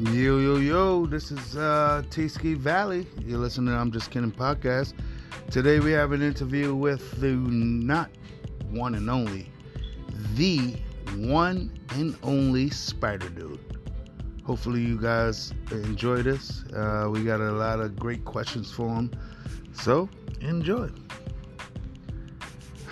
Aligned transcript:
Yo, 0.00 0.38
yo, 0.38 0.56
yo, 0.56 1.04
this 1.04 1.30
is 1.30 1.56
uh, 1.58 2.02
T 2.08 2.26
Ski 2.26 2.54
Valley. 2.54 3.06
You're 3.22 3.38
listening 3.38 3.74
to 3.74 3.78
I'm 3.78 3.92
Just 3.92 4.10
Kidding 4.10 4.32
podcast. 4.32 4.94
Today 5.50 5.78
we 5.78 5.92
have 5.92 6.12
an 6.12 6.22
interview 6.22 6.74
with 6.74 7.20
the 7.20 7.32
not 7.32 8.08
one 8.70 8.94
and 8.94 9.10
only, 9.10 9.52
the 10.36 10.74
one 11.16 11.78
and 11.90 12.16
only 12.22 12.70
Spider 12.70 13.28
Dude. 13.28 13.60
Hopefully, 14.42 14.80
you 14.80 14.98
guys 14.98 15.52
enjoy 15.70 16.22
this. 16.22 16.64
Uh, 16.74 17.08
we 17.10 17.22
got 17.22 17.42
a 17.42 17.52
lot 17.52 17.80
of 17.80 17.94
great 17.96 18.24
questions 18.24 18.72
for 18.72 18.88
him. 18.88 19.10
So, 19.74 20.08
enjoy. 20.40 20.88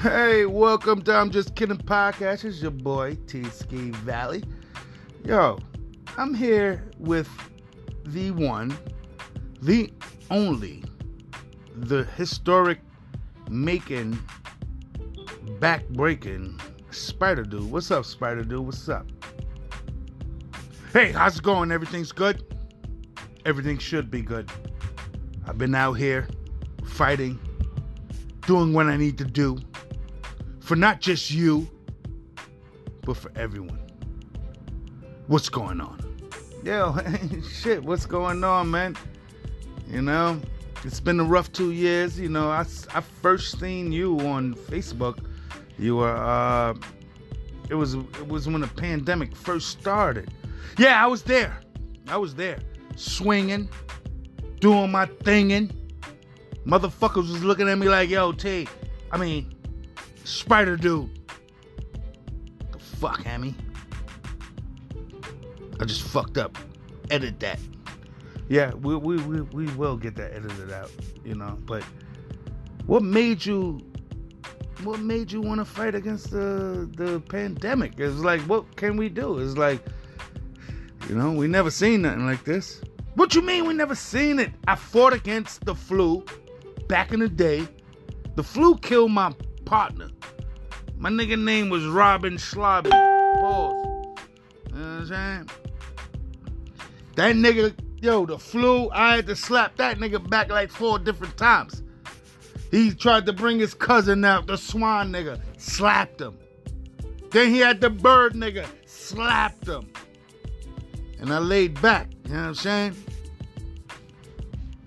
Hey, 0.02 0.45
welcome 0.45 1.01
to 1.02 1.15
I'm 1.15 1.30
Just 1.30 1.55
Kidding 1.55 1.79
podcast. 1.79 2.45
It's 2.45 2.61
your 2.61 2.70
boy, 2.70 3.16
T 3.27 3.45
Ski 3.45 3.93
Valley. 3.93 4.45
Yo, 5.25 5.59
I'm 6.19 6.35
here 6.35 6.83
with 6.99 7.29
the 8.05 8.33
one, 8.33 8.77
the 9.63 9.93
only, 10.33 10.83
the 11.77 12.03
historic 12.17 12.81
making, 13.49 14.19
back 15.61 15.89
breaking 15.91 16.59
Spider 16.91 17.45
Dude. 17.45 17.71
What's 17.71 17.93
up, 17.93 18.05
Spider 18.05 18.43
Dude? 18.43 18.67
What's 18.67 18.89
up? 18.89 19.07
Hey, 20.93 21.13
how's 21.13 21.37
it 21.37 21.45
going? 21.45 21.71
Everything's 21.71 22.11
good? 22.11 22.43
Everything 23.47 23.79
should 23.79 24.11
be 24.11 24.21
good. 24.21 24.51
I've 25.47 25.57
been 25.57 25.77
out 25.77 25.93
here 25.93 26.27
fighting, 26.85 27.39
doing 28.45 28.73
what 28.73 28.87
I 28.87 28.97
need 28.97 29.19
to 29.19 29.25
do 29.25 29.57
for 30.59 30.75
not 30.75 31.01
just 31.01 31.30
you, 31.30 31.71
but 33.05 33.16
for 33.16 33.30
everyone. 33.37 33.79
What's 35.29 35.49
going 35.49 35.80
on? 35.80 36.08
Yo, 36.64 36.96
shit, 37.52 37.82
what's 37.84 38.04
going 38.04 38.42
on, 38.42 38.70
man? 38.70 38.96
You 39.88 40.02
know, 40.02 40.40
it's 40.84 41.01
been 41.01 41.20
a 41.20 41.24
rough 41.24 41.52
two 41.52 41.70
years. 41.70 42.18
You 42.18 42.28
know, 42.28 42.51
I, 42.51 42.66
I 42.95 43.01
first 43.01 43.60
seen 43.60 43.92
you 43.92 44.18
on 44.20 44.54
Facebook. 44.54 45.24
You 45.79 45.96
were, 45.96 46.16
uh, 46.16 46.74
it 47.70 47.74
was, 47.74 47.95
it 47.95 48.29
was 48.29 48.48
when 48.48 48.60
the 48.60 48.66
pandemic 48.66 49.36
first 49.36 49.68
started. 49.70 50.30
Yeah, 50.79 51.02
I 51.02 51.06
was 51.06 51.23
there. 51.23 51.60
I 52.09 52.16
was 52.16 52.34
there, 52.34 52.59
swinging, 52.96 53.68
doing 54.60 54.90
my 54.90 55.06
thinging. 55.06 55.73
Motherfuckers 56.66 57.30
was 57.30 57.45
looking 57.45 57.68
at 57.68 57.79
me 57.79 57.88
like, 57.88 58.10
yo, 58.10 58.32
T, 58.32 58.66
I 59.12 59.16
mean, 59.16 59.54
Spider 60.24 60.76
Dude. 60.76 61.09
The 62.73 62.79
fuck, 62.79 63.23
Hammy? 63.23 63.54
I 65.81 65.84
just 65.84 66.03
fucked 66.03 66.38
up. 66.38 66.56
Edit 67.10 67.41
that. 67.41 67.59
Yeah, 68.48 68.72
we, 68.75 68.97
we, 68.97 69.16
we, 69.19 69.41
we 69.43 69.66
will 69.75 69.97
get 69.97 70.16
that 70.16 70.34
edited 70.34 70.72
out, 70.72 70.91
you 71.25 71.34
know. 71.34 71.59
But 71.66 71.82
what 72.87 73.03
made 73.03 73.44
you 73.44 73.81
what 74.84 75.00
made 75.00 75.32
you 75.32 75.41
want 75.41 75.60
to 75.60 75.65
fight 75.65 75.94
against 75.94 76.31
the 76.31 76.88
the 76.97 77.20
pandemic? 77.20 77.94
It's 77.98 78.16
like 78.16 78.41
what 78.43 78.76
can 78.76 78.97
we 78.97 79.09
do? 79.09 79.38
It's 79.38 79.56
like 79.56 79.81
you 81.09 81.15
know, 81.15 81.32
we 81.32 81.47
never 81.47 81.70
seen 81.70 82.03
nothing 82.03 82.26
like 82.26 82.44
this. 82.44 82.82
What 83.15 83.34
you 83.34 83.42
mean 83.42 83.66
we 83.66 83.75
never 83.75 83.94
seen 83.94 84.38
it? 84.38 84.50
I 84.66 84.75
fought 84.75 85.12
against 85.12 85.65
the 85.65 85.75
flu 85.75 86.25
back 86.87 87.12
in 87.12 87.20
the 87.20 87.28
day. 87.28 87.66
The 88.37 88.42
flu 88.42 88.76
killed 88.76 89.12
my 89.12 89.34
partner. 89.65 90.09
My 90.97 91.10
nigga 91.10 91.42
name 91.42 91.70
was 91.70 91.87
Robin 91.87 92.34
Schlobby. 92.34 92.91
Pause. 92.91 93.75
You 94.69 94.75
know 94.75 94.81
what 94.81 94.82
I'm 94.82 95.06
saying? 95.06 95.50
That 97.19 97.34
nigga, 97.34 97.75
yo, 98.00 98.27
the 98.27 98.38
flu, 98.38 98.88
I 98.93 99.16
had 99.16 99.27
to 99.27 99.34
slap 99.34 99.75
that 99.78 99.99
nigga 99.99 100.31
back 100.31 100.50
like 100.50 100.70
four 100.70 101.00
different 101.00 101.37
times. 101.37 101.82
He 102.70 102.94
tried 102.94 103.26
to 103.26 103.32
bring 103.32 103.59
his 103.59 103.75
cousin 103.75 104.25
out, 104.25 104.47
the 104.47 104.56
swan 104.56 105.10
nigga, 105.10 105.41
slapped 105.56 106.20
him. 106.20 106.38
Then 107.32 107.50
he 107.50 107.59
had 107.59 107.81
the 107.81 107.91
bird 107.91 108.34
nigga, 108.34 108.66
slapped 108.87 109.66
him. 109.66 109.91
And 111.19 111.32
I 111.32 111.38
laid 111.38 111.82
back, 111.82 112.06
you 112.25 112.34
know 112.34 112.38
what 112.38 112.47
I'm 112.47 112.54
saying? 112.54 112.97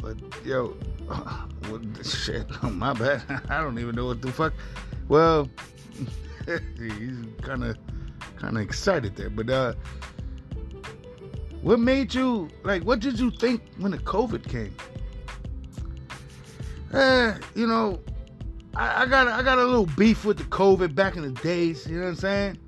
But 0.01 0.15
yo, 0.45 0.67
what 1.67 1.93
the 1.95 2.03
shit, 2.05 2.47
my 2.63 2.93
bad. 2.93 3.23
I 3.49 3.59
don't 3.59 3.77
even 3.77 3.93
know 3.93 4.05
what 4.05 4.21
the 4.21 4.31
fuck. 4.31 4.53
Well, 5.09 5.49
he's 6.45 7.25
kind 7.41 7.65
of 7.65 7.77
kind 8.37 8.55
of 8.55 8.63
excited 8.63 9.17
there, 9.17 9.29
but 9.29 9.49
uh 9.49 9.73
what 11.61 11.79
made 11.79 12.13
you 12.13 12.49
like? 12.63 12.83
What 12.83 12.99
did 12.99 13.19
you 13.19 13.31
think 13.31 13.61
when 13.77 13.91
the 13.91 13.99
COVID 13.99 14.47
came? 14.49 14.75
Eh, 16.93 17.37
you 17.55 17.67
know, 17.67 17.99
I, 18.75 19.03
I 19.03 19.05
got 19.05 19.27
I 19.27 19.43
got 19.43 19.59
a 19.59 19.63
little 19.63 19.85
beef 19.85 20.25
with 20.25 20.37
the 20.37 20.43
COVID 20.45 20.95
back 20.95 21.15
in 21.15 21.21
the 21.21 21.41
days. 21.41 21.85
You 21.87 21.97
know 21.97 22.03
what 22.03 22.09
I'm 22.09 22.15
saying? 22.15 22.59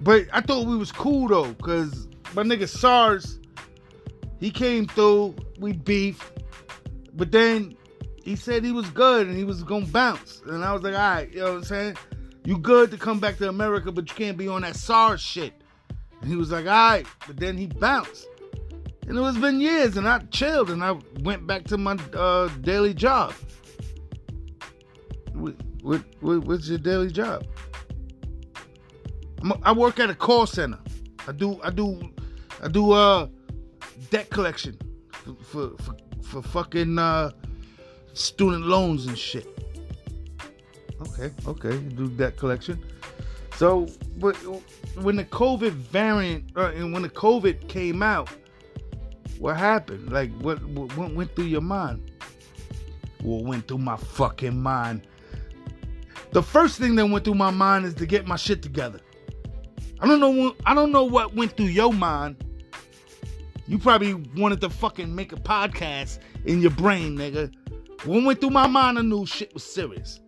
But 0.00 0.26
I 0.32 0.40
thought 0.42 0.66
we 0.66 0.76
was 0.76 0.92
cool 0.92 1.28
though, 1.28 1.54
cause 1.54 2.08
my 2.34 2.42
nigga 2.42 2.68
SARS, 2.68 3.38
he 4.38 4.50
came 4.50 4.86
through. 4.86 5.34
We 5.58 5.72
beef, 5.72 6.32
but 7.14 7.32
then 7.32 7.74
he 8.22 8.36
said 8.36 8.64
he 8.64 8.72
was 8.72 8.90
good 8.90 9.26
and 9.28 9.36
he 9.36 9.44
was 9.44 9.62
gonna 9.62 9.86
bounce, 9.86 10.42
and 10.46 10.62
I 10.62 10.72
was 10.74 10.82
like, 10.82 10.94
all 10.94 11.00
right, 11.00 11.30
you 11.32 11.38
know 11.38 11.52
what 11.52 11.56
I'm 11.58 11.64
saying? 11.64 11.96
You 12.44 12.58
good 12.58 12.90
to 12.90 12.98
come 12.98 13.18
back 13.18 13.38
to 13.38 13.48
America, 13.48 13.90
but 13.90 14.08
you 14.10 14.14
can't 14.14 14.36
be 14.36 14.46
on 14.48 14.60
that 14.62 14.76
SARS 14.76 15.22
shit. 15.22 15.54
And 16.20 16.30
he 16.30 16.36
was 16.36 16.50
like, 16.50 16.66
all 16.66 16.72
right. 16.72 17.06
But 17.26 17.38
then 17.38 17.56
he 17.56 17.66
bounced. 17.66 18.26
And 19.06 19.18
it 19.18 19.20
was 19.20 19.36
been 19.36 19.60
years, 19.60 19.98
and 19.98 20.08
I 20.08 20.18
chilled, 20.30 20.70
and 20.70 20.82
I 20.82 20.98
went 21.20 21.46
back 21.46 21.64
to 21.64 21.76
my 21.76 21.98
uh, 22.14 22.48
daily 22.62 22.94
job. 22.94 23.34
What, 25.34 25.56
what, 25.82 26.00
what's 26.20 26.68
your 26.68 26.78
daily 26.78 27.10
job? 27.10 27.46
i 29.62 29.72
work 29.72 30.00
at 30.00 30.08
a 30.08 30.14
call 30.14 30.46
center. 30.46 30.78
I 31.28 31.32
do, 31.32 31.60
I 31.62 31.68
do, 31.68 32.00
I 32.62 32.68
do 32.68 32.92
uh, 32.92 33.28
debt 34.10 34.30
collection 34.30 34.78
for 35.12 35.34
for, 35.34 35.70
for, 35.82 35.96
for 36.22 36.42
fucking 36.42 36.98
uh, 36.98 37.30
student 38.14 38.66
loans 38.66 39.06
and 39.06 39.18
shit. 39.18 39.46
Okay, 41.02 41.30
okay, 41.46 41.72
you 41.72 41.90
do 41.90 42.08
debt 42.08 42.36
collection. 42.38 42.82
So, 43.56 43.86
but 44.16 44.34
when 45.00 45.16
the 45.16 45.24
COVID 45.24 45.72
variant 45.72 46.50
uh, 46.56 46.72
and 46.74 46.92
when 46.92 47.02
the 47.02 47.08
COVID 47.08 47.68
came 47.68 48.02
out, 48.02 48.28
what 49.38 49.56
happened? 49.56 50.12
Like, 50.12 50.32
what, 50.40 50.62
what 50.64 51.14
went 51.14 51.34
through 51.36 51.46
your 51.46 51.60
mind? 51.60 52.10
What 53.22 53.44
went 53.44 53.68
through 53.68 53.78
my 53.78 53.96
fucking 53.96 54.60
mind? 54.60 55.06
The 56.32 56.42
first 56.42 56.78
thing 56.78 56.96
that 56.96 57.06
went 57.06 57.24
through 57.24 57.34
my 57.34 57.50
mind 57.50 57.84
is 57.84 57.94
to 57.94 58.06
get 58.06 58.26
my 58.26 58.36
shit 58.36 58.60
together. 58.60 59.00
I 60.00 60.08
don't 60.08 60.20
know. 60.20 60.30
What, 60.30 60.56
I 60.66 60.74
don't 60.74 60.90
know 60.90 61.04
what 61.04 61.34
went 61.34 61.56
through 61.56 61.66
your 61.66 61.92
mind. 61.92 62.36
You 63.66 63.78
probably 63.78 64.14
wanted 64.14 64.60
to 64.62 64.70
fucking 64.70 65.14
make 65.14 65.32
a 65.32 65.36
podcast 65.36 66.18
in 66.44 66.60
your 66.60 66.72
brain, 66.72 67.16
nigga. 67.16 67.54
What 68.04 68.24
went 68.24 68.40
through 68.40 68.50
my 68.50 68.66
mind? 68.66 68.98
I 68.98 69.02
knew 69.02 69.24
shit 69.24 69.54
was 69.54 69.62
serious. 69.62 70.20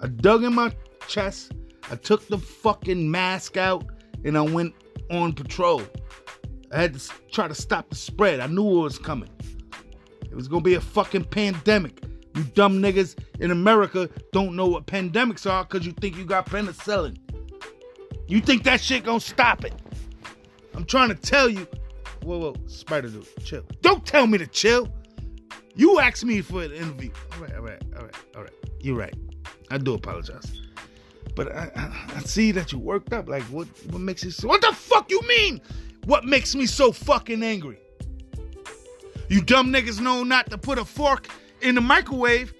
I 0.00 0.08
dug 0.08 0.44
in 0.44 0.54
my 0.54 0.74
chest 1.08 1.52
I 1.92 1.96
took 1.96 2.26
the 2.26 2.38
fucking 2.38 3.10
mask 3.10 3.58
out 3.58 3.84
and 4.24 4.38
I 4.38 4.40
went 4.40 4.74
on 5.10 5.34
patrol. 5.34 5.82
I 6.72 6.80
had 6.80 6.98
to 6.98 7.10
try 7.30 7.46
to 7.46 7.54
stop 7.54 7.90
the 7.90 7.96
spread. 7.96 8.40
I 8.40 8.46
knew 8.46 8.78
it 8.78 8.82
was 8.82 8.98
coming. 8.98 9.28
It 10.22 10.34
was 10.34 10.48
gonna 10.48 10.62
be 10.62 10.72
a 10.72 10.80
fucking 10.80 11.24
pandemic. 11.24 12.02
You 12.34 12.44
dumb 12.44 12.80
niggas 12.80 13.18
in 13.40 13.50
America 13.50 14.08
don't 14.32 14.56
know 14.56 14.66
what 14.66 14.86
pandemics 14.86 15.48
are 15.48 15.64
because 15.64 15.84
you 15.84 15.92
think 15.92 16.16
you 16.16 16.24
got 16.24 16.46
penicillin. 16.46 17.18
You 18.26 18.40
think 18.40 18.64
that 18.64 18.80
shit 18.80 19.04
gonna 19.04 19.20
stop 19.20 19.62
it. 19.66 19.74
I'm 20.74 20.86
trying 20.86 21.10
to 21.10 21.14
tell 21.14 21.50
you. 21.50 21.68
Whoa, 22.22 22.38
whoa, 22.38 22.54
Spider 22.68 23.10
Dude, 23.10 23.26
chill. 23.44 23.64
Don't 23.82 24.06
tell 24.06 24.26
me 24.26 24.38
to 24.38 24.46
chill. 24.46 24.88
You 25.74 26.00
asked 26.00 26.24
me 26.24 26.40
for 26.40 26.62
an 26.62 26.72
interview. 26.72 27.10
All 27.34 27.42
right, 27.42 27.54
all 27.54 27.62
right, 27.62 27.82
all 27.98 28.04
right, 28.04 28.16
all 28.34 28.42
right. 28.44 28.54
You're 28.80 28.96
right. 28.96 29.14
I 29.70 29.76
do 29.76 29.92
apologize. 29.92 30.62
But 31.34 31.52
I, 31.52 31.70
I, 31.74 32.16
I, 32.16 32.20
see 32.20 32.52
that 32.52 32.72
you 32.72 32.78
worked 32.78 33.12
up. 33.12 33.28
Like, 33.28 33.42
what, 33.44 33.66
what 33.90 34.00
makes 34.00 34.22
you 34.22 34.30
so, 34.30 34.48
what 34.48 34.60
the 34.60 34.72
fuck 34.72 35.10
you 35.10 35.20
mean? 35.26 35.60
What 36.04 36.24
makes 36.24 36.54
me 36.54 36.66
so 36.66 36.92
fucking 36.92 37.42
angry? 37.42 37.78
You 39.28 39.40
dumb 39.40 39.72
niggas 39.72 40.00
know 40.00 40.24
not 40.24 40.50
to 40.50 40.58
put 40.58 40.78
a 40.78 40.84
fork 40.84 41.28
in 41.62 41.74
the 41.74 41.80
microwave, 41.80 42.52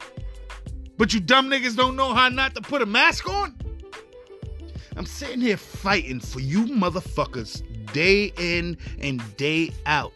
but 0.97 1.13
you 1.13 1.21
dumb 1.21 1.51
niggas 1.51 1.77
don't 1.77 1.97
know 1.97 2.15
how 2.15 2.29
not 2.29 2.55
to 2.55 2.63
put 2.63 2.81
a 2.81 2.87
mask 2.87 3.29
on? 3.29 3.55
I'm 4.97 5.07
sitting 5.07 5.41
here 5.41 5.57
fighting 5.57 6.21
for 6.21 6.41
you 6.41 6.65
motherfuckers 6.67 7.63
day 7.93 8.33
in 8.39 8.79
and 9.01 9.37
day 9.37 9.73
out. 9.85 10.13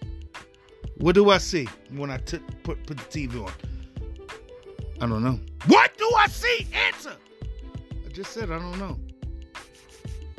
What 0.96 1.14
do 1.14 1.28
I 1.28 1.38
see 1.38 1.68
when 1.90 2.10
I 2.10 2.18
t- 2.18 2.40
put, 2.62 2.86
put 2.86 2.96
the 2.96 3.04
TV 3.04 3.44
on? 3.44 3.52
I 5.00 5.06
don't 5.06 5.22
know. 5.22 5.38
What 5.66 5.96
do 5.98 6.10
I 6.16 6.26
see? 6.28 6.66
Answer 6.72 7.16
just 8.16 8.32
said 8.32 8.50
I 8.50 8.58
don't 8.58 8.78
know. 8.78 8.98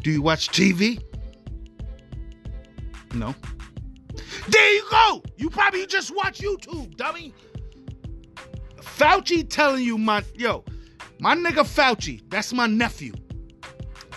Do 0.02 0.10
you 0.10 0.24
watch 0.24 0.50
TV? 0.50 1.00
No. 3.14 3.36
There 4.50 4.74
you 4.74 4.84
go. 4.90 5.22
You 5.36 5.52
probably 5.52 5.86
just 5.86 6.16
watch 6.16 6.40
YouTube, 6.40 6.98
dummy. 6.98 7.36
Fauci 8.82 9.48
telling 9.48 9.84
you 9.84 10.00
my 10.00 10.24
yo, 10.34 10.66
my 11.20 11.36
nigga 11.36 11.64
Fauci, 11.64 12.28
that's 12.32 12.52
my 12.52 12.66
nephew. 12.66 13.14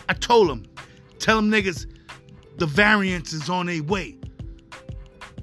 I 0.09 0.15
told 0.15 0.51
him, 0.51 0.65
tell 1.19 1.39
him 1.39 1.51
niggas 1.51 1.87
the 2.57 2.65
variance 2.65 3.35
is 3.35 3.51
on 3.51 3.67
their 3.67 3.83
way. 3.83 4.17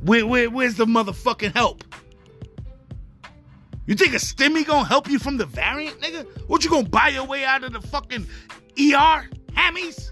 Where, 0.02 0.25
where, 0.25 0.50
where's 0.50 0.74
the 0.74 0.88
motherfucking 0.88 1.54
help? 1.54 1.84
You 3.88 3.95
think 3.95 4.13
a 4.13 4.18
stimmy 4.18 4.66
gonna 4.66 4.86
help 4.86 5.10
you 5.10 5.18
from 5.18 5.38
the 5.38 5.45
variant, 5.45 6.01
nigga? 6.01 6.28
What 6.48 6.66
you 6.66 6.69
gonna 6.69 6.89
buy 6.89 7.07
your 7.07 7.24
way 7.24 7.45
out 7.45 7.63
of 7.63 7.72
the 7.72 7.81
fucking 7.81 8.28
ER, 8.78 9.30
hammies? 9.54 10.12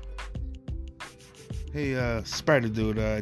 Hey, 1.73 1.93
uh, 1.95 2.23
Spider 2.23 2.69
Dude, 2.69 2.97
uh, 2.97 3.21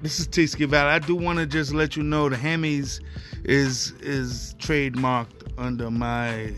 this 0.00 0.20
is 0.20 0.28
Tasty 0.28 0.66
Valley. 0.66 0.90
I 0.90 1.00
do 1.00 1.16
want 1.16 1.40
to 1.40 1.46
just 1.46 1.74
let 1.74 1.96
you 1.96 2.04
know 2.04 2.28
the 2.28 2.36
Hammies 2.36 3.00
is 3.44 3.92
is 4.00 4.54
trademarked 4.58 5.52
under 5.58 5.90
my 5.90 6.54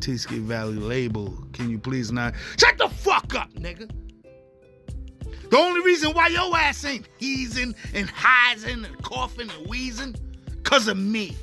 Tasty 0.00 0.40
Valley 0.40 0.74
label. 0.74 1.38
Can 1.52 1.70
you 1.70 1.78
please 1.78 2.10
not 2.10 2.34
shut 2.58 2.76
the 2.78 2.88
fuck 2.88 3.32
up, 3.36 3.52
nigga? 3.54 3.88
The 5.50 5.56
only 5.56 5.82
reason 5.82 6.12
why 6.14 6.28
your 6.28 6.56
ass 6.56 6.84
ain't 6.84 7.08
heezing 7.18 7.76
and 7.94 8.10
hizing 8.10 8.84
and 8.84 9.00
coughing 9.04 9.50
and 9.50 9.68
wheezing, 9.68 10.16
cause 10.64 10.88
of 10.88 10.96
me. 10.96 11.36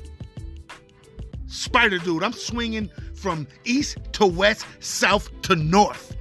Spider 1.48 1.98
Dude, 1.98 2.22
I'm 2.22 2.32
swinging 2.32 2.90
from 3.14 3.48
east 3.64 3.98
to 4.12 4.26
west, 4.26 4.66
south 4.80 5.28
to 5.42 5.56
north. 5.56 6.16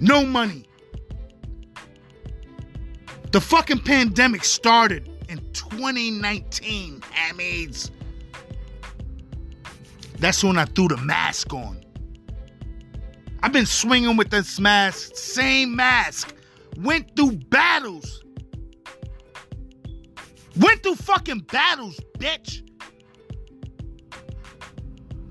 No 0.00 0.24
money. 0.24 0.64
The 3.32 3.40
fucking 3.40 3.80
pandemic 3.80 4.44
started 4.44 5.08
in 5.28 5.38
2019, 5.52 7.00
Hammies. 7.00 7.90
That's 10.18 10.42
when 10.42 10.56
I 10.56 10.64
threw 10.64 10.88
the 10.88 10.96
mask 10.96 11.52
on. 11.52 11.84
I've 13.42 13.52
been 13.52 13.66
swinging 13.66 14.16
with 14.16 14.30
this 14.30 14.58
mask, 14.58 15.14
same 15.14 15.76
mask. 15.76 16.34
Went 16.78 17.14
through 17.16 17.32
battles. 17.50 18.24
Went 20.56 20.82
through 20.82 20.96
fucking 20.96 21.40
battles, 21.40 22.00
bitch. 22.18 22.65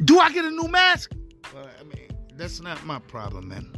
Do 0.04 0.20
I 0.20 0.32
get 0.32 0.46
a 0.46 0.52
new 0.52 0.68
mask? 0.68 1.12
Well, 1.54 1.70
I 1.80 1.84
mean, 1.84 2.10
that's 2.36 2.60
not 2.62 2.86
my 2.86 3.00
problem, 3.00 3.48
man. 3.48 3.72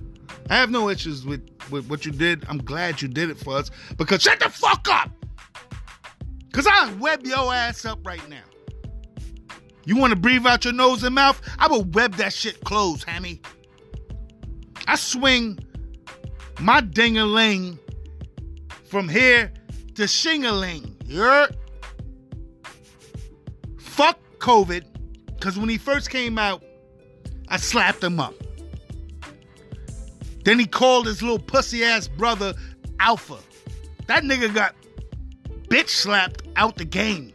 I 0.49 0.55
have 0.55 0.71
no 0.71 0.89
issues 0.89 1.25
with, 1.25 1.47
with 1.69 1.89
what 1.89 2.05
you 2.05 2.11
did. 2.11 2.45
I'm 2.49 2.57
glad 2.57 3.01
you 3.01 3.07
did 3.07 3.29
it 3.29 3.37
for 3.37 3.55
us. 3.55 3.69
Because 3.97 4.21
shut 4.21 4.39
the 4.39 4.49
fuck 4.49 4.87
up! 4.89 5.11
Because 6.47 6.67
I'll 6.67 6.95
web 6.97 7.25
your 7.25 7.53
ass 7.53 7.85
up 7.85 7.99
right 8.05 8.27
now. 8.29 8.43
You 9.85 9.95
want 9.95 10.11
to 10.11 10.19
breathe 10.19 10.45
out 10.47 10.65
your 10.65 10.73
nose 10.73 11.03
and 11.03 11.13
mouth? 11.13 11.41
I 11.59 11.67
will 11.67 11.83
web 11.83 12.15
that 12.15 12.33
shit 12.33 12.63
closed, 12.63 13.03
Hammy. 13.03 13.41
I 14.87 14.95
swing 14.95 15.59
my 16.59 16.81
ding-a-ling 16.81 17.77
from 18.85 19.07
here 19.07 19.51
to 19.95 20.07
shing-a-ling. 20.07 20.97
You 21.05 21.19
heard? 21.19 21.57
Fuck 23.77 24.19
COVID. 24.39 24.83
Because 25.37 25.57
when 25.57 25.69
he 25.69 25.77
first 25.77 26.09
came 26.09 26.37
out, 26.37 26.63
I 27.47 27.57
slapped 27.57 28.03
him 28.03 28.19
up. 28.19 28.33
Then 30.43 30.59
he 30.59 30.65
called 30.65 31.05
his 31.05 31.21
little 31.21 31.39
pussy 31.39 31.83
ass 31.83 32.07
brother 32.07 32.53
Alpha. 32.99 33.37
That 34.07 34.23
nigga 34.23 34.53
got 34.53 34.75
bitch 35.69 35.89
slapped 35.89 36.43
out 36.55 36.77
the 36.77 36.85
game. 36.85 37.33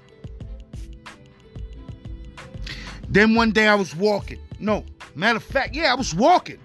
Then 3.09 3.35
one 3.35 3.53
day 3.53 3.69
I 3.69 3.75
was 3.75 3.95
walking. 3.95 4.41
No, 4.59 4.85
matter 5.15 5.37
of 5.37 5.45
fact, 5.45 5.75
yeah, 5.75 5.93
I 5.93 5.95
was 5.95 6.15
walking. 6.15 6.59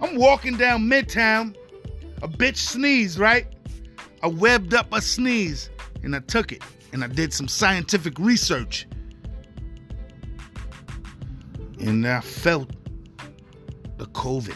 I'm 0.00 0.16
walking 0.16 0.56
down 0.56 0.82
Midtown. 0.82 1.56
A 2.22 2.28
bitch 2.28 2.56
sneezed, 2.56 3.18
right? 3.18 3.46
I 4.22 4.28
webbed 4.28 4.74
up 4.74 4.92
a 4.92 5.00
sneeze 5.00 5.70
and 6.02 6.16
I 6.16 6.20
took 6.20 6.52
it 6.52 6.62
and 6.92 7.04
I 7.04 7.08
did 7.08 7.32
some 7.32 7.48
scientific 7.48 8.18
research. 8.18 8.86
And 11.82 12.06
I 12.06 12.20
felt 12.20 12.70
the 13.98 14.06
COVID. 14.06 14.54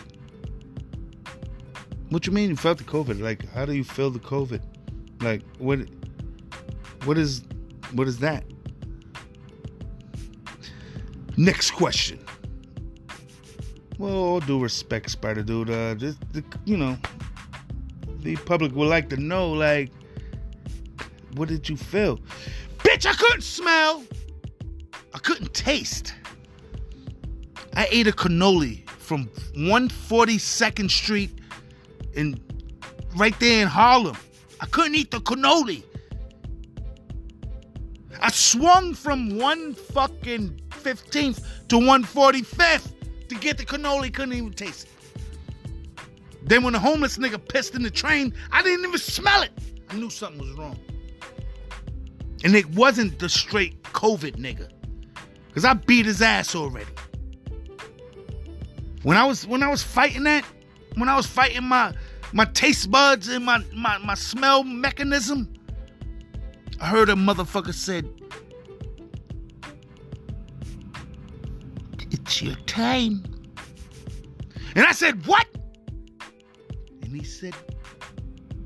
What 2.10 2.26
you 2.26 2.32
mean 2.32 2.50
you 2.50 2.56
felt 2.56 2.78
the 2.78 2.84
COVID? 2.84 3.20
Like, 3.20 3.48
how 3.50 3.64
do 3.64 3.74
you 3.74 3.82
feel 3.84 4.10
the 4.10 4.20
COVID? 4.20 4.62
Like, 5.20 5.42
what? 5.58 5.80
What 7.04 7.18
is? 7.18 7.42
What 7.92 8.06
is 8.06 8.18
that? 8.20 8.44
Next 11.36 11.72
question. 11.72 12.18
Well, 13.98 14.14
all 14.14 14.40
due 14.40 14.60
respect, 14.60 15.10
Spider 15.10 15.42
Dude. 15.42 15.70
Uh, 15.70 15.94
the, 15.94 16.44
you 16.64 16.76
know, 16.76 16.96
the 18.20 18.36
public 18.36 18.74
would 18.74 18.88
like 18.88 19.08
to 19.10 19.16
know, 19.16 19.50
like, 19.50 19.90
what 21.34 21.48
did 21.48 21.68
you 21.68 21.76
feel? 21.76 22.18
Bitch, 22.78 23.04
I 23.04 23.14
couldn't 23.14 23.42
smell. 23.42 24.04
I 25.12 25.18
couldn't 25.18 25.52
taste. 25.54 26.14
I 27.76 27.86
ate 27.90 28.06
a 28.06 28.12
cannoli 28.12 28.88
from 28.88 29.26
142nd 29.54 30.90
Street 30.90 31.30
in 32.14 32.40
right 33.16 33.38
there 33.38 33.60
in 33.60 33.68
Harlem. 33.68 34.16
I 34.60 34.66
couldn't 34.66 34.94
eat 34.94 35.10
the 35.10 35.18
cannoli. 35.18 35.84
I 38.18 38.30
swung 38.30 38.94
from 38.94 39.36
one 39.38 39.74
fucking 39.74 40.58
15th 40.70 41.68
to 41.68 41.76
145th 41.76 42.92
to 43.28 43.34
get 43.34 43.58
the 43.58 43.66
cannoli, 43.66 44.12
couldn't 44.12 44.32
even 44.32 44.54
taste 44.54 44.86
it. 44.86 46.00
Then 46.42 46.62
when 46.62 46.72
the 46.72 46.78
homeless 46.78 47.18
nigga 47.18 47.46
pissed 47.46 47.74
in 47.74 47.82
the 47.82 47.90
train, 47.90 48.32
I 48.52 48.62
didn't 48.62 48.86
even 48.86 48.98
smell 48.98 49.42
it. 49.42 49.52
I 49.90 49.96
knew 49.96 50.08
something 50.08 50.40
was 50.40 50.52
wrong. 50.52 50.78
And 52.42 52.54
it 52.54 52.66
wasn't 52.70 53.18
the 53.18 53.28
straight 53.28 53.82
COVID 53.82 54.36
nigga. 54.36 54.70
Cause 55.52 55.66
I 55.66 55.74
beat 55.74 56.06
his 56.06 56.22
ass 56.22 56.54
already. 56.54 56.90
When 59.06 59.16
I 59.16 59.24
was 59.24 59.46
when 59.46 59.62
I 59.62 59.68
was 59.68 59.84
fighting 59.84 60.24
that, 60.24 60.44
when 60.96 61.08
I 61.08 61.14
was 61.14 61.28
fighting 61.28 61.62
my 61.62 61.94
my 62.32 62.44
taste 62.44 62.90
buds 62.90 63.28
and 63.28 63.44
my 63.44 63.62
my, 63.72 63.98
my 63.98 64.14
smell 64.14 64.64
mechanism, 64.64 65.54
I 66.80 66.88
heard 66.88 67.08
a 67.08 67.12
motherfucker 67.12 67.72
said, 67.72 68.04
It's 72.10 72.42
your 72.42 72.56
time. 72.66 73.22
And 74.74 74.84
I 74.84 74.90
said, 74.90 75.24
What? 75.24 75.46
And 77.00 77.14
he 77.14 77.22
said, 77.22 77.54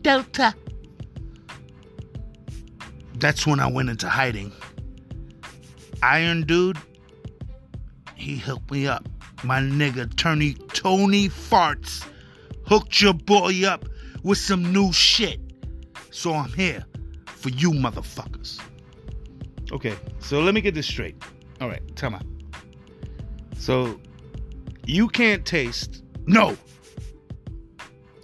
Delta. 0.00 0.54
That's 3.16 3.46
when 3.46 3.60
I 3.60 3.66
went 3.66 3.90
into 3.90 4.08
hiding. 4.08 4.54
Iron 6.02 6.44
Dude, 6.44 6.78
he 8.14 8.38
hooked 8.38 8.70
me 8.70 8.86
up. 8.86 9.06
My 9.42 9.60
nigga 9.60 10.14
Tony 10.16 10.54
Tony 10.74 11.28
Farts 11.28 12.06
hooked 12.66 13.00
your 13.00 13.14
boy 13.14 13.66
up 13.66 13.86
with 14.22 14.38
some 14.38 14.72
new 14.72 14.92
shit. 14.92 15.40
So 16.10 16.34
I'm 16.34 16.52
here 16.52 16.84
for 17.24 17.48
you 17.48 17.70
motherfuckers. 17.70 18.60
Okay, 19.72 19.94
so 20.18 20.40
let 20.40 20.54
me 20.54 20.60
get 20.60 20.74
this 20.74 20.86
straight. 20.86 21.16
All 21.60 21.68
right, 21.68 21.80
time 21.96 22.14
out. 22.14 22.26
So 23.56 24.00
you 24.84 25.08
can't 25.08 25.46
taste, 25.46 26.02
no. 26.26 26.56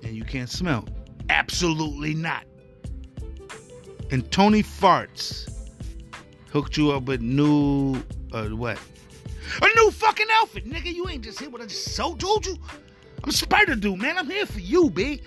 And 0.02 0.16
you 0.16 0.24
can't 0.24 0.50
smell, 0.50 0.86
absolutely 1.30 2.14
not. 2.14 2.44
And 4.10 4.30
Tony 4.30 4.62
Farts 4.62 5.50
hooked 6.50 6.76
you 6.76 6.90
up 6.92 7.04
with 7.04 7.20
new, 7.20 7.96
uh, 8.32 8.48
what? 8.48 8.78
A 9.62 9.66
new 9.76 9.90
fucking 9.90 10.26
outfit, 10.32 10.66
nigga. 10.68 10.92
You 10.92 11.08
ain't 11.08 11.24
just 11.24 11.38
here 11.38 11.50
what 11.50 11.60
I 11.60 11.66
just 11.66 11.94
so 11.94 12.14
told 12.14 12.46
you. 12.46 12.56
I'm 13.22 13.30
a 13.30 13.32
Spider 13.32 13.74
Dude, 13.74 13.98
man. 13.98 14.18
I'm 14.18 14.30
here 14.30 14.46
for 14.46 14.60
you, 14.60 14.90
B. 14.90 15.22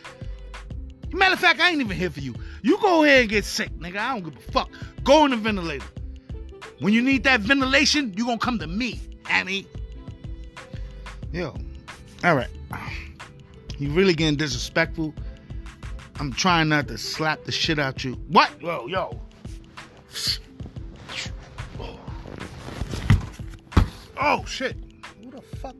Matter 1.11 1.33
of 1.33 1.39
fact, 1.39 1.59
I 1.59 1.71
ain't 1.71 1.81
even 1.81 1.97
here 1.97 2.09
for 2.09 2.19
you. 2.19 2.35
You 2.61 2.77
go 2.79 3.03
ahead 3.03 3.21
and 3.21 3.29
get 3.29 3.45
sick, 3.45 3.71
nigga. 3.79 3.97
I 3.97 4.13
don't 4.13 4.23
give 4.23 4.37
a 4.37 4.51
fuck. 4.51 4.69
Go 5.03 5.25
in 5.25 5.31
the 5.31 5.37
ventilator. 5.37 5.85
When 6.79 6.93
you 6.93 7.01
need 7.01 7.23
that 7.23 7.41
ventilation, 7.41 8.13
you 8.15 8.25
gonna 8.25 8.37
come 8.37 8.59
to 8.59 8.67
me, 8.67 9.01
Annie. 9.29 9.67
Yo, 11.33 11.55
all 12.23 12.35
right. 12.35 12.47
You 13.77 13.89
really 13.91 14.13
getting 14.13 14.35
disrespectful. 14.35 15.13
I'm 16.19 16.33
trying 16.33 16.69
not 16.69 16.87
to 16.89 16.97
slap 16.97 17.45
the 17.45 17.51
shit 17.51 17.79
out 17.79 18.03
you. 18.03 18.13
What? 18.27 18.61
Yo, 18.61 18.87
yo. 18.87 19.19
Oh 21.79 21.99
Oh, 24.19 24.43
shit. 24.45 24.75
Who 25.23 25.31
the 25.31 25.41
fuck? 25.41 25.75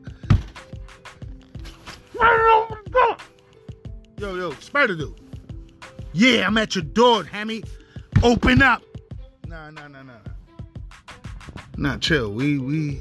Yo, 4.18 4.34
yo, 4.34 4.50
Spider 4.52 4.96
Dude. 4.96 5.18
Yeah, 6.12 6.46
I'm 6.46 6.58
at 6.58 6.74
your 6.74 6.84
door, 6.84 7.24
Hammy. 7.24 7.62
Open 8.22 8.60
up. 8.60 8.82
Nah, 9.46 9.70
nah, 9.70 9.88
nah, 9.88 10.02
nah, 10.02 10.02
nah. 10.02 10.32
Nah, 11.76 11.96
chill. 11.96 12.30
We 12.32 12.58
we 12.58 13.00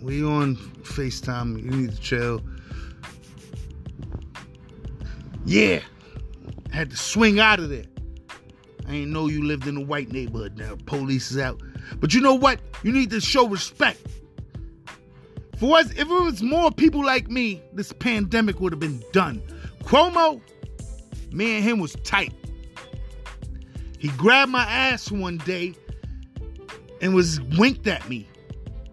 we 0.00 0.24
on 0.24 0.56
FaceTime. 0.82 1.60
You 1.60 1.70
need 1.70 1.90
to 1.90 2.00
chill. 2.00 2.40
Yeah. 5.44 5.80
Had 6.72 6.90
to 6.90 6.96
swing 6.96 7.40
out 7.40 7.58
of 7.58 7.70
there. 7.70 7.86
I 8.86 8.92
ain't 8.92 9.10
know 9.10 9.26
you 9.26 9.44
lived 9.44 9.66
in 9.66 9.76
a 9.76 9.80
white 9.80 10.12
neighborhood 10.12 10.56
now. 10.56 10.76
Police 10.86 11.32
is 11.32 11.38
out. 11.38 11.60
But 12.00 12.14
you 12.14 12.20
know 12.20 12.34
what? 12.34 12.60
You 12.82 12.92
need 12.92 13.10
to 13.10 13.20
show 13.20 13.46
respect. 13.48 14.00
For 15.58 15.76
us, 15.76 15.90
if 15.90 16.00
it 16.00 16.06
was 16.06 16.42
more 16.42 16.70
people 16.70 17.04
like 17.04 17.28
me, 17.28 17.60
this 17.72 17.92
pandemic 17.92 18.60
would 18.60 18.72
have 18.72 18.80
been 18.80 19.02
done. 19.12 19.42
Cuomo, 19.82 20.40
me 21.32 21.56
and 21.56 21.64
him 21.64 21.80
was 21.80 21.96
tight. 22.04 22.32
He 23.98 24.08
grabbed 24.10 24.52
my 24.52 24.62
ass 24.64 25.10
one 25.10 25.38
day 25.38 25.74
and 27.00 27.14
was 27.14 27.40
winked 27.58 27.86
at 27.88 28.08
me. 28.08 28.28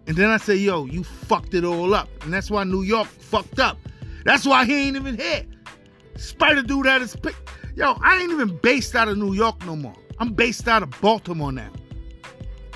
And 0.08 0.16
then 0.16 0.30
I 0.30 0.36
said, 0.36 0.58
yo, 0.58 0.86
you 0.86 1.04
fucked 1.04 1.54
it 1.54 1.64
all 1.64 1.94
up. 1.94 2.08
And 2.22 2.32
that's 2.32 2.50
why 2.50 2.64
New 2.64 2.82
York 2.82 3.06
fucked 3.06 3.60
up. 3.60 3.78
That's 4.24 4.44
why 4.44 4.64
he 4.64 4.88
ain't 4.88 4.96
even 4.96 5.16
here. 5.16 5.44
Spider 6.16 6.62
Dude 6.62 6.86
had 6.86 7.00
his 7.00 7.14
pick. 7.14 7.36
Yo, 7.76 7.96
I 8.02 8.20
ain't 8.20 8.32
even 8.32 8.56
based 8.58 8.96
out 8.96 9.06
of 9.06 9.18
New 9.18 9.34
York 9.34 9.64
no 9.66 9.76
more. 9.76 9.94
I'm 10.18 10.32
based 10.32 10.66
out 10.66 10.82
of 10.82 10.90
Baltimore 11.00 11.52
now. 11.52 11.70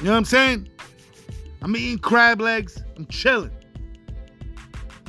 You 0.01 0.07
know 0.07 0.13
what 0.13 0.19
I'm 0.19 0.25
saying? 0.25 0.69
I'm 1.61 1.77
eating 1.77 1.99
crab 1.99 2.41
legs. 2.41 2.83
I'm 2.97 3.05
chilling. 3.07 3.51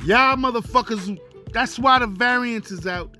Y'all 0.04 0.36
motherfuckers, 0.36 1.18
that's 1.52 1.78
why 1.78 1.98
the 1.98 2.06
variance 2.06 2.70
is 2.70 2.86
out. 2.86 3.16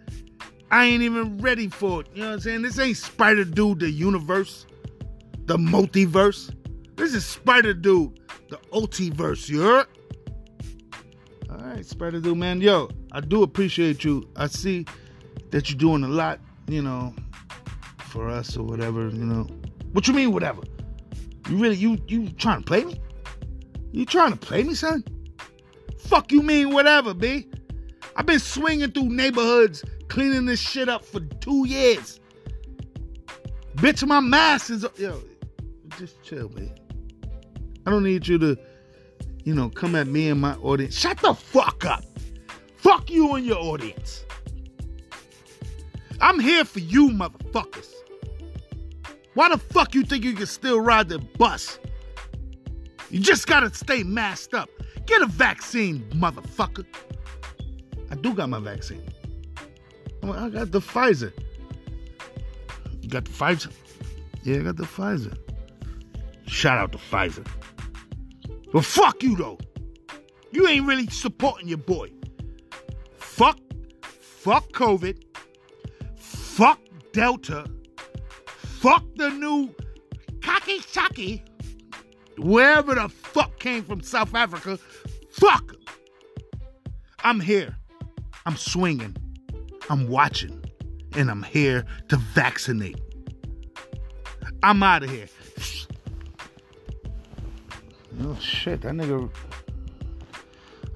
I 0.71 0.85
ain't 0.85 1.03
even 1.03 1.39
ready 1.39 1.69
for 1.69 2.03
it. 2.03 2.09
You 2.13 2.23
know 2.23 2.29
what 2.29 2.35
I'm 2.35 2.41
saying? 2.41 2.63
This 2.63 2.79
ain't 2.79 2.99
Spider 2.99 3.45
Dude, 3.45 3.81
the 3.81 3.91
universe, 3.91 4.67
the 5.47 5.57
multiverse. 5.57 6.55
This 6.97 7.15
is 7.15 7.25
Spider 7.25 7.73
Dude, 7.73 8.21
the 8.51 8.59
Ultiverse. 8.73 9.49
You 9.49 9.63
heard? 9.63 9.87
All 11.51 11.57
right, 11.57 11.87
Spider 11.87 12.21
Dude, 12.21 12.37
man. 12.37 12.61
Yo, 12.61 12.91
I 13.13 13.21
do 13.21 13.43
appreciate 13.43 14.05
you. 14.05 14.29
I 14.37 14.47
see 14.47 14.85
that 15.51 15.71
you're 15.71 15.79
doing 15.79 16.05
a 16.05 16.09
lot, 16.09 16.39
you 16.69 16.83
know, 16.83 17.15
for 17.99 18.29
us 18.29 18.59
or 18.59 18.63
whatever, 18.63 19.09
you 19.09 19.25
know. 19.25 19.47
What 19.93 20.07
you 20.07 20.13
mean, 20.13 20.33
whatever? 20.33 20.63
You 21.49 21.57
really, 21.57 21.77
you, 21.77 21.99
you 22.09 22.29
trying 22.31 22.61
to 22.61 22.65
play 22.65 22.85
me? 22.85 23.01
You 23.93 24.07
trying 24.07 24.33
to 24.33 24.39
play 24.39 24.63
me, 24.63 24.75
son? 24.75 25.05
Fuck 25.99 26.33
you 26.33 26.43
mean, 26.43 26.71
whatever, 26.71 27.15
B? 27.15 27.47
I've 28.17 28.27
been 28.27 28.39
swinging 28.39 28.91
through 28.91 29.09
neighborhoods 29.09 29.85
cleaning 30.09 30.47
this 30.47 30.61
shit 30.61 30.89
up 30.89 31.05
for 31.05 31.21
two 31.21 31.67
years. 31.67 32.21
Bitch, 33.77 34.07
my 34.07 34.21
mask 34.21 34.71
is 34.71 34.87
yo. 34.97 35.23
Just 35.99 36.23
chill, 36.23 36.49
man. 36.51 36.75
I 37.87 37.91
don't 37.91 38.05
need 38.05 38.27
you 38.29 38.39
to, 38.39 38.57
you 39.45 39.55
know, 39.55 39.71
come 39.71 39.95
at 39.95 40.07
me 40.07 40.29
and 40.29 40.41
my 40.41 40.55
audience. 40.57 40.97
Shut 40.97 41.19
the 41.19 41.35
fuck 41.35 41.85
up. 41.85 42.05
Fuck 42.77 43.11
you 43.11 43.35
and 43.35 43.47
your 43.47 43.59
audience. 43.59 44.25
I'm 46.21 46.39
here 46.39 46.65
for 46.65 46.81
you, 46.81 47.09
motherfuckers. 47.09 47.93
Why 49.35 49.49
the 49.49 49.59
fuck 49.59 49.95
you 49.95 50.05
think 50.05 50.25
you 50.25 50.35
can 50.35 50.47
still 50.47 50.81
ride 50.81 51.09
the 51.09 51.19
bus? 51.19 51.79
You 53.11 53.21
just 53.21 53.47
gotta 53.47 53.73
stay 53.75 54.03
masked 54.03 54.55
up. 54.55 54.69
Get 55.07 55.23
a 55.23 55.27
vaccine, 55.27 56.05
motherfucker. 56.11 56.87
I 58.11 58.15
do 58.15 58.35
got 58.35 58.49
my 58.49 58.61
vaccine. 58.61 59.03
I 60.23 60.49
got 60.49 60.71
the 60.71 60.81
Pfizer. 60.81 61.33
You 63.01 63.09
got 63.09 63.25
the 63.25 63.31
Pfizer? 63.31 63.73
Yeah, 64.43 64.59
I 64.59 64.63
got 64.63 64.77
the 64.77 64.85
Pfizer. 64.85 65.37
Shout 66.47 66.79
out 66.79 66.93
to 66.93 66.99
Pfizer. 66.99 67.47
But 68.73 68.85
fuck 68.85 69.23
you 69.23 69.37
though. 69.37 69.59
You 70.51 70.69
ain't 70.69 70.87
really 70.87 71.07
supporting 71.09 71.69
your 71.69 71.79
boy. 71.79 72.11
Fuck, 73.17 73.59
fuck 74.03 74.71
COVID. 74.73 75.23
Fuck 76.17 76.81
Delta. 77.13 77.67
Fuck 78.83 79.05
the 79.15 79.31
new 79.31 79.73
Kaki 80.43 80.81
Saki. 80.81 81.45
Wherever 82.37 82.97
the 82.97 83.09
fuck 83.09 83.57
came 83.61 83.85
from 83.85 84.03
South 84.03 84.35
Africa. 84.35 84.77
Fuck. 85.31 85.77
I'm 87.23 87.39
here. 87.39 87.77
I'm 88.45 88.57
swinging. 88.57 89.17
I'm 89.89 90.09
watching. 90.09 90.65
And 91.17 91.31
I'm 91.31 91.45
here 91.45 91.85
to 92.09 92.17
vaccinate. 92.17 93.01
I'm 94.65 94.83
out 94.83 95.05
of 95.05 95.11
here. 95.11 95.29
Oh 98.25 98.37
shit, 98.41 98.81
that 98.81 98.95
nigga. 98.95 99.31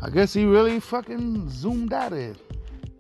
I 0.03 0.11
guess 0.11 0.35
he 0.35 0.45
really 0.45 0.81
fucking 0.81 1.49
zoomed 1.51 1.93
out 1.93 2.13
of 2.13 2.19
it. 2.19 2.37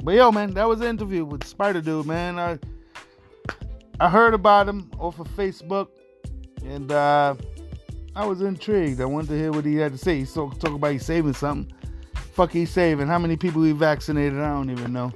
But 0.05 0.15
yo, 0.15 0.31
man, 0.31 0.55
that 0.55 0.69
was 0.69 0.81
an 0.81 0.87
interview 0.87 1.25
with 1.25 1.43
Spider 1.43 1.81
Dude, 1.81 2.07
man. 2.07 2.39
I 2.39 2.61
I 3.99 4.11
heard 4.11 4.35
about 4.35 4.69
him 4.69 4.91
off 4.99 5.19
of 5.21 5.29
Facebook, 5.29 5.89
and 6.65 6.93
uh, 6.93 7.35
I 8.15 8.27
was 8.27 8.43
intrigued. 8.43 9.01
I 9.01 9.07
wanted 9.07 9.29
to 9.29 9.39
hear 9.39 9.53
what 9.53 9.65
he 9.65 9.77
had 9.77 9.93
to 9.93 9.99
say. 9.99 10.19
He's 10.19 10.33
talk, 10.35 10.59
talk 10.59 10.73
about 10.73 10.93
he's 10.93 11.07
saving 11.07 11.33
something. 11.33 11.75
Fuck, 12.33 12.53
he's 12.53 12.71
saving. 12.71 13.07
How 13.07 13.19
many 13.19 13.37
people 13.37 13.63
he 13.63 13.73
vaccinated? 13.73 14.39
I 14.39 14.51
don't 14.51 14.69
even 14.71 14.93
know. 14.93 15.13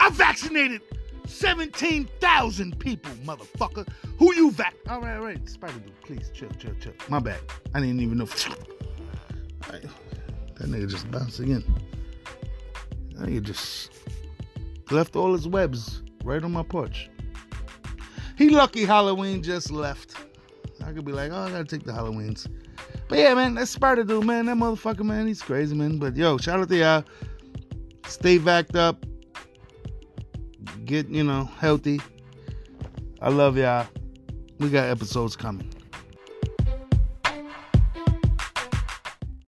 I 0.00 0.10
vaccinated 0.10 0.80
17,000 1.26 2.78
people, 2.80 3.12
motherfucker. 3.24 3.86
Who 4.18 4.34
you 4.34 4.50
vac? 4.50 4.74
All 4.88 5.00
right, 5.00 5.16
all 5.16 5.24
right. 5.24 5.48
Spider 5.48 5.78
Dude, 5.78 6.00
please 6.00 6.30
chill, 6.34 6.50
chill, 6.58 6.74
chill. 6.80 6.94
My 7.08 7.20
bad. 7.20 7.38
I 7.74 7.80
didn't 7.80 8.00
even 8.00 8.18
know. 8.18 8.24
That 9.66 10.66
nigga 10.66 10.90
just 10.90 11.08
bounced 11.12 11.38
again. 11.38 11.62
That 13.14 13.28
nigga 13.28 13.42
just 13.42 13.92
left 14.90 15.14
all 15.14 15.32
his 15.32 15.46
webs 15.46 16.02
right 16.28 16.44
on 16.44 16.52
my 16.52 16.62
porch. 16.62 17.10
He 18.36 18.50
lucky 18.50 18.84
Halloween 18.84 19.42
just 19.42 19.72
left. 19.72 20.14
I 20.84 20.92
could 20.92 21.04
be 21.04 21.12
like, 21.12 21.32
oh, 21.32 21.38
I 21.42 21.50
gotta 21.50 21.64
take 21.64 21.84
the 21.84 21.92
Halloweens. 21.92 22.46
But 23.08 23.18
yeah, 23.18 23.34
man, 23.34 23.54
that 23.54 23.66
Spider 23.66 24.04
Dude, 24.04 24.24
man, 24.24 24.46
that 24.46 24.56
motherfucker, 24.56 25.02
man, 25.02 25.26
he's 25.26 25.42
crazy, 25.42 25.74
man. 25.74 25.98
But 25.98 26.16
yo, 26.16 26.38
shout 26.38 26.60
out 26.60 26.68
to 26.68 26.76
y'all. 26.76 27.04
Stay 28.06 28.38
vacked 28.38 28.76
up. 28.76 29.04
Get, 30.84 31.08
you 31.08 31.24
know, 31.24 31.44
healthy. 31.58 32.00
I 33.20 33.30
love 33.30 33.56
y'all. 33.56 33.86
We 34.58 34.68
got 34.68 34.88
episodes 34.88 35.34
coming. 35.34 35.67